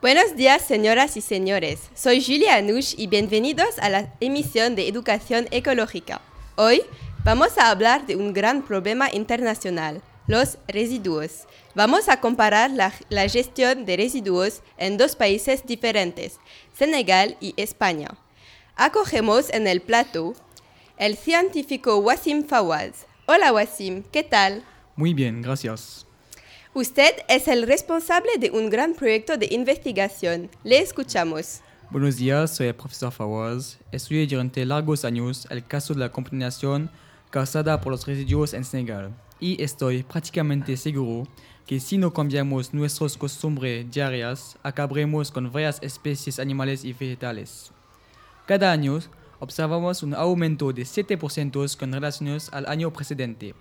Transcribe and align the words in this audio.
Buenos 0.00 0.36
días, 0.36 0.62
señoras 0.62 1.16
y 1.16 1.20
señores. 1.20 1.80
Soy 1.92 2.24
Julia 2.24 2.54
Anush 2.54 2.94
y 2.96 3.08
bienvenidos 3.08 3.80
a 3.80 3.88
la 3.88 4.14
emisión 4.20 4.76
de 4.76 4.86
Educación 4.86 5.48
Ecológica. 5.50 6.20
Hoy 6.54 6.82
vamos 7.24 7.58
a 7.58 7.68
hablar 7.68 8.06
de 8.06 8.14
un 8.14 8.32
gran 8.32 8.62
problema 8.62 9.12
internacional, 9.12 10.00
los 10.28 10.58
residuos. 10.68 11.48
Vamos 11.74 12.08
a 12.08 12.20
comparar 12.20 12.70
la, 12.70 13.28
gestión 13.28 13.86
de 13.86 13.96
residuos 13.96 14.62
en 14.76 14.98
dos 14.98 15.16
países 15.16 15.66
diferentes, 15.66 16.38
Senegal 16.74 17.36
y 17.40 17.54
España. 17.56 18.10
Acogemos 18.76 19.50
en 19.50 19.66
el 19.66 19.80
plato 19.80 20.34
el 20.96 21.16
científico 21.16 21.96
Wassim 21.96 22.44
Fawaz. 22.44 23.08
Hola 23.26 23.52
Wassim, 23.52 24.04
¿qué 24.12 24.22
tal? 24.22 24.62
Muy 24.94 25.12
bien, 25.12 25.42
gracias. 25.42 26.07
Usted 26.78 27.10
es 27.26 27.48
el 27.48 27.66
responsable 27.66 28.30
de 28.38 28.52
un 28.52 28.70
gran 28.70 28.94
proyecto 28.94 29.36
de 29.36 29.48
investigación. 29.50 30.48
Le 30.62 30.78
escuchamos. 30.78 31.60
Buenos 31.90 32.18
días, 32.18 32.54
soy 32.54 32.68
el 32.68 32.74
profesor 32.76 33.10
Fawaz. 33.10 33.78
Estudié 33.90 34.28
durante 34.28 34.64
largos 34.64 35.04
años 35.04 35.48
el 35.50 35.66
caso 35.66 35.92
de 35.92 35.98
la 35.98 36.12
contaminación 36.12 36.88
causada 37.30 37.80
por 37.80 37.90
los 37.90 38.06
residuos 38.06 38.54
en 38.54 38.62
Senegal 38.62 39.10
y 39.40 39.60
estoy 39.60 40.04
prácticamente 40.04 40.76
seguro 40.76 41.26
que 41.66 41.80
si 41.80 41.98
no 41.98 42.12
cambiamos 42.12 42.72
nuestras 42.72 43.16
costumbres 43.16 43.90
diarias, 43.90 44.56
acabaremos 44.62 45.32
con 45.32 45.50
varias 45.50 45.82
especies 45.82 46.38
animales 46.38 46.84
y 46.84 46.92
vegetales. 46.92 47.72
Cada 48.46 48.70
año 48.70 49.00
observamos 49.40 50.04
un 50.04 50.14
aumento 50.14 50.72
de 50.72 50.82
7% 50.82 51.76
con 51.76 51.92
relación 51.92 52.38
al 52.52 52.66
año 52.68 52.92
precedente. 52.92 53.56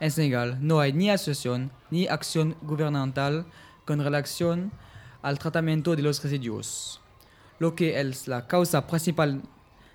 En 0.00 0.10
Senegal 0.10 0.56
no 0.62 0.80
hay 0.80 0.94
ni 0.94 1.10
asociación 1.10 1.70
ni 1.90 2.08
acción 2.08 2.56
gubernamental 2.62 3.44
con 3.84 4.02
relación 4.02 4.72
al 5.20 5.38
tratamiento 5.38 5.94
de 5.94 6.00
los 6.00 6.24
residuos, 6.24 7.02
lo 7.58 7.74
que 7.74 8.00
es 8.00 8.26
la 8.26 8.46
causa 8.46 8.86
principal 8.86 9.42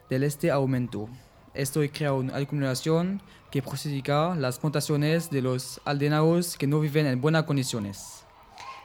de 0.08 0.24
este 0.24 0.52
aumento. 0.52 1.10
Esto 1.56 1.82
crea 1.92 2.14
una 2.14 2.38
acumulación 2.38 3.20
que 3.50 3.64
perjudica 3.64 4.36
las 4.36 4.60
plantaciones 4.60 5.32
de 5.32 5.42
los 5.42 5.82
aldeanos 5.86 6.56
que 6.56 6.68
no 6.68 6.80
viven 6.80 7.08
en 7.08 7.20
buenas 7.20 7.46
condiciones. 7.46 8.26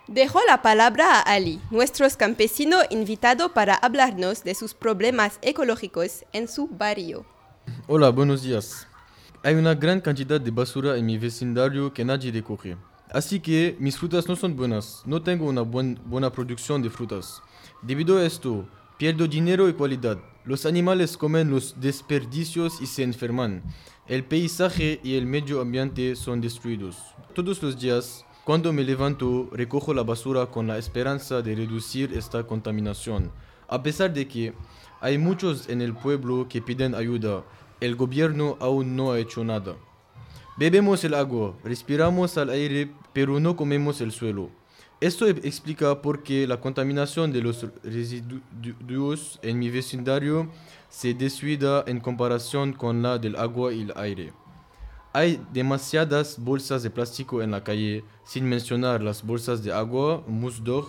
Dejo 0.06 0.40
la 0.48 0.62
palabra 0.62 1.18
a 1.18 1.20
Ali, 1.20 1.60
nuestro 1.70 2.06
campesino 2.16 2.78
invitado 2.88 3.52
para 3.52 3.74
hablarnos 3.74 4.42
de 4.42 4.54
sus 4.54 4.72
problemas 4.72 5.38
ecológicos 5.42 6.24
en 6.32 6.48
su 6.48 6.66
barrio. 6.66 7.26
Hola, 7.86 8.08
buenos 8.08 8.42
días. 8.42 8.86
Hay 9.42 9.54
una 9.54 9.74
gran 9.74 10.02
cantidad 10.02 10.38
de 10.38 10.50
basura 10.50 10.98
en 10.98 11.06
mi 11.06 11.16
vecindario 11.16 11.94
que 11.94 12.04
nadie 12.04 12.30
recoge. 12.30 12.76
Así 13.10 13.40
que 13.40 13.74
mis 13.80 13.96
frutas 13.96 14.28
no 14.28 14.36
son 14.36 14.54
buenas, 14.54 15.02
no 15.06 15.22
tengo 15.22 15.46
una 15.46 15.62
buena 15.62 16.30
producción 16.30 16.82
de 16.82 16.90
frutas. 16.90 17.42
Debido 17.80 18.18
a 18.18 18.26
esto, 18.26 18.68
pierdo 18.98 19.26
dinero 19.26 19.66
y 19.66 19.72
cualidad. 19.72 20.18
Los 20.44 20.66
animales 20.66 21.16
comen 21.16 21.50
los 21.50 21.80
desperdicios 21.80 22.82
y 22.82 22.86
se 22.86 23.02
enferman. 23.02 23.62
El 24.06 24.24
paisaje 24.24 25.00
y 25.02 25.14
el 25.14 25.24
medio 25.24 25.62
ambiente 25.62 26.16
son 26.16 26.42
destruidos. 26.42 26.98
Todos 27.34 27.62
los 27.62 27.80
días, 27.80 28.26
cuando 28.44 28.74
me 28.74 28.84
levanto, 28.84 29.48
recojo 29.52 29.94
la 29.94 30.02
basura 30.02 30.44
con 30.46 30.66
la 30.66 30.76
esperanza 30.76 31.40
de 31.40 31.54
reducir 31.54 32.12
esta 32.12 32.42
contaminación. 32.46 33.32
A 33.68 33.82
pesar 33.82 34.12
de 34.12 34.28
que 34.28 34.52
hay 35.00 35.16
muchos 35.16 35.70
en 35.70 35.80
el 35.80 35.94
pueblo 35.94 36.46
que 36.46 36.60
piden 36.60 36.94
ayuda, 36.94 37.42
el 37.80 37.96
gobierno 37.96 38.56
aún 38.60 38.96
no 38.96 39.12
ha 39.12 39.18
hecho 39.18 39.44
nada. 39.44 39.76
Bebemos 40.56 41.02
el 41.04 41.14
agua, 41.14 41.54
respiramos 41.64 42.36
al 42.36 42.50
aire, 42.50 42.90
pero 43.12 43.40
no 43.40 43.56
comemos 43.56 44.00
el 44.00 44.12
suelo. 44.12 44.50
Esto 45.00 45.26
explica 45.26 46.02
por 46.02 46.22
qué 46.22 46.46
la 46.46 46.60
contaminación 46.60 47.32
de 47.32 47.40
los 47.40 47.66
residuos 47.82 49.38
en 49.40 49.58
mi 49.58 49.70
vecindario 49.70 50.50
se 50.90 51.14
descuida 51.14 51.84
en 51.86 52.00
comparación 52.00 52.74
con 52.74 53.00
la 53.00 53.16
del 53.16 53.36
agua 53.36 53.72
y 53.72 53.80
el 53.80 53.92
aire. 53.96 54.34
Hay 55.14 55.40
demasiadas 55.52 56.36
bolsas 56.38 56.82
de 56.82 56.90
plástico 56.90 57.40
en 57.40 57.50
la 57.50 57.64
calle, 57.64 58.04
sin 58.24 58.44
mencionar 58.46 59.02
las 59.02 59.24
bolsas 59.24 59.64
de 59.64 59.72
agua, 59.72 60.22
musdor. 60.26 60.84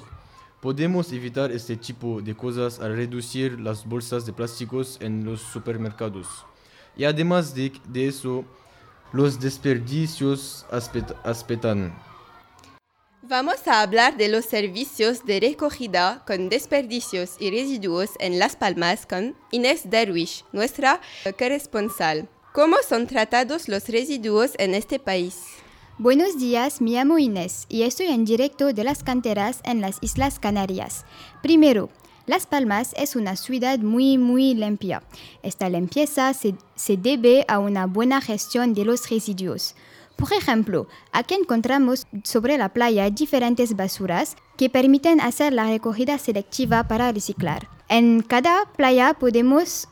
Podemos 0.60 1.14
evitar 1.14 1.52
este 1.52 1.78
tipo 1.78 2.22
de 2.22 2.36
cosas 2.36 2.82
al 2.82 2.98
reducir 2.98 3.60
las 3.62 3.86
bolsas 3.86 4.26
de 4.26 4.34
plásticos 4.34 4.98
en 5.00 5.24
los 5.24 5.40
supermercados. 5.40 6.46
Y 6.96 7.06
además 7.06 7.54
de, 7.56 7.72
eso, 7.94 8.46
los 9.14 9.40
desperdicios 9.40 10.66
aspetan. 11.24 11.94
Vamos 13.24 13.68
a 13.68 13.82
hablar 13.82 14.18
de 14.18 14.28
los 14.28 14.46
servicios 14.46 15.26
de 15.26 15.40
recogida 15.40 16.24
con 16.28 16.50
desperdicios 16.50 17.36
y 17.40 17.50
residuos 17.50 18.10
en 18.20 18.40
Las 18.40 18.56
Palmas 18.56 19.06
con 19.06 19.36
Inés 19.52 19.90
Derwish, 19.90 20.44
nuestra 20.52 21.00
corresponsal. 21.38 22.28
¿Cómo 22.52 22.76
son 22.86 23.08
tratados 23.08 23.70
los 23.70 23.88
residuos 23.88 24.52
en 24.58 24.76
este 24.76 25.00
país? 25.00 25.46
Buenos 25.98 26.40
días, 26.40 26.82
me 26.82 26.92
llamo 26.92 27.20
Inés 27.20 27.68
y 27.70 27.84
estoy 27.84 28.08
en 28.08 28.26
directo 28.26 28.74
de 28.74 28.84
las 28.84 29.04
canteras 29.04 29.62
en 29.64 29.82
las 29.82 30.00
Islas 30.02 30.40
Canarias. 30.40 31.06
Primero, 31.44 31.90
las 32.32 32.48
Palmas 32.48 32.94
es 32.96 33.18
una 33.18 33.36
ciudad 33.36 33.80
muy, 33.80 34.18
muy 34.18 34.54
limpia. 34.54 35.04
Esta 35.44 35.68
limpieza 35.68 36.34
se, 36.34 36.56
se, 36.76 36.96
debe 36.96 37.44
a 37.50 37.60
una 37.60 37.88
buena 37.88 38.22
gestión 38.22 38.74
de 38.74 38.86
los 38.86 39.10
residuos. 39.10 39.76
Por 40.16 40.32
ejemplo, 40.32 40.88
aquí 41.12 41.34
encontramos 41.34 42.08
sobre 42.24 42.58
la 42.58 42.70
playa 42.70 43.10
diferentes 43.10 43.76
basuras 43.76 44.38
que 44.56 44.70
permiten 44.70 45.20
hacer 45.20 45.52
la 45.52 45.66
recogida 45.66 46.18
selectiva 46.18 46.88
para 46.88 47.12
reciclar. 47.12 47.68
En 47.92 48.22
cada 48.22 48.64
playa 48.78 49.14
podemos 49.16 49.90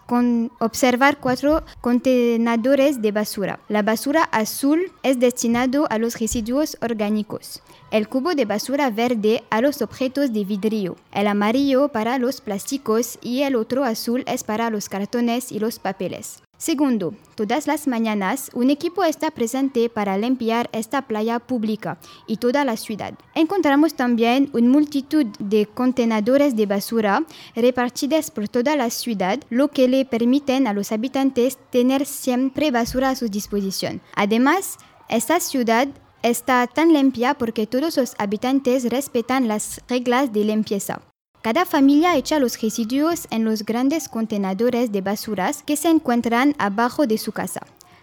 observar 0.60 1.18
cuatro 1.18 1.66
contenedores 1.82 3.02
de 3.02 3.12
basura. 3.12 3.60
La 3.68 3.82
basura 3.82 4.24
azul 4.32 4.90
es 5.04 5.20
destinado 5.20 5.86
a 5.92 5.98
los 5.98 6.18
residuos 6.18 6.78
orgánicos, 6.80 7.62
el 7.92 8.08
cubo 8.08 8.36
de 8.36 8.46
basura 8.46 8.90
verde 8.90 9.44
a 9.50 9.60
los 9.60 9.82
objetos 9.82 10.32
de 10.32 10.46
vidrio, 10.46 10.96
el 11.12 11.28
amarillo 11.28 11.90
para 11.90 12.18
los 12.20 12.40
plásticos 12.40 13.20
y 13.22 13.42
el 13.42 13.58
otro 13.58 13.84
azul 13.84 14.24
es 14.28 14.46
para 14.46 14.70
los 14.70 14.88
cartones 14.88 15.52
y 15.52 15.60
los 15.60 15.78
papeles. 15.78 16.42
Segundo, 16.60 17.14
todas 17.36 17.68
las 17.68 17.88
mañanas 17.88 18.52
un 18.54 18.70
equipo 18.70 19.06
está 19.06 19.32
presente 19.32 19.90
para 19.90 20.18
limpiar 20.18 20.70
esta 20.74 21.04
playa 21.04 21.40
pública 21.40 21.98
y 22.28 22.36
toda 22.36 22.66
la 22.66 22.76
ciudad. 22.76 23.14
Encontramos 23.34 23.94
también 23.94 24.50
una 24.52 24.68
multitud 24.68 25.26
de 25.40 25.68
contenedores 25.68 26.58
de 26.58 26.66
basura 26.66 27.24
repartidos 27.56 28.30
por 28.30 28.50
toda 28.50 28.76
la 28.76 28.90
ciudad, 28.90 29.40
lo 29.50 29.70
que 29.70 29.88
le 29.88 30.04
permiten 30.04 30.68
a 30.68 30.74
los 30.74 30.92
habitantes 30.92 31.58
tener 31.70 32.06
siempre 32.06 32.72
basura 32.72 33.12
a 33.12 33.16
su 33.16 33.30
disposición. 33.30 34.02
Además, 34.14 34.76
esta 35.08 35.40
ciudad 35.40 35.88
está 36.24 36.68
tan 36.68 36.92
limpia 36.92 37.36
porque 37.36 37.68
todos 37.68 37.96
los 37.96 38.16
habitantes 38.18 38.84
respetan 38.90 39.48
las 39.48 39.80
reglas 39.88 40.34
de 40.34 40.44
limpieza. 40.44 41.00
Cada 41.42 41.66
familia 41.66 42.18
echa 42.18 42.38
los 42.38 42.62
residuos 42.62 43.28
en 43.32 43.46
los 43.46 43.64
grandes 43.64 44.10
contenedores 44.10 44.92
de 44.92 45.00
basuras 45.00 45.64
que 45.64 45.78
se 45.78 45.88
encuentran 45.88 46.54
abajo 46.58 47.08
de 47.08 47.18
su 47.18 47.32
casa. 47.32 47.62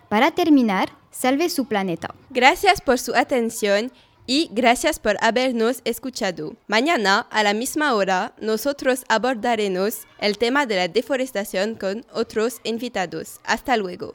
Para 0.09 0.31
terminar, 0.31 0.91
salve 1.11 1.51
su 1.51 1.67
planeta. 1.67 2.15
Gracias 2.31 2.81
por 2.81 2.99
su 2.99 3.15
atención 3.15 3.93
y 4.27 4.49
gracias 4.53 4.99
por 4.99 5.17
habernos 5.21 5.83
escuchado. 5.85 6.55
Mañana, 6.67 7.27
a 7.31 7.43
la 7.43 7.53
misma 7.53 7.95
hora, 7.95 8.33
nosotros 8.41 9.05
abordaremos 9.09 10.07
el 10.19 10.39
tema 10.39 10.65
de 10.65 10.77
la 10.77 10.89
deforestación 10.89 11.75
con 11.75 12.07
otros 12.13 12.61
invitados. 12.65 13.41
Hasta 13.45 13.77
luego. 13.77 14.15